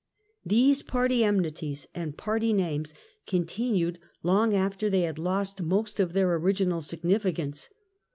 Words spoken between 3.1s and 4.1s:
continued